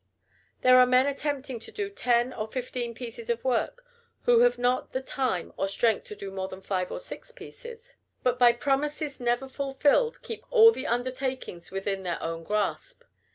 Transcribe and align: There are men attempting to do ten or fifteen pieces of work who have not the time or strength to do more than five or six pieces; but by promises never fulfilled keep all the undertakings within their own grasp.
There 0.63 0.79
are 0.79 0.87
men 0.87 1.05
attempting 1.05 1.59
to 1.59 1.71
do 1.71 1.87
ten 1.87 2.33
or 2.33 2.47
fifteen 2.47 2.95
pieces 2.95 3.29
of 3.29 3.43
work 3.43 3.85
who 4.23 4.39
have 4.39 4.57
not 4.57 4.93
the 4.93 5.01
time 5.03 5.53
or 5.57 5.67
strength 5.67 6.05
to 6.07 6.15
do 6.15 6.31
more 6.31 6.47
than 6.47 6.59
five 6.59 6.91
or 6.91 6.99
six 6.99 7.31
pieces; 7.31 7.93
but 8.23 8.39
by 8.39 8.53
promises 8.53 9.19
never 9.19 9.47
fulfilled 9.47 10.23
keep 10.23 10.43
all 10.49 10.71
the 10.71 10.87
undertakings 10.87 11.69
within 11.69 12.01
their 12.01 12.19
own 12.19 12.43
grasp. 12.43 13.03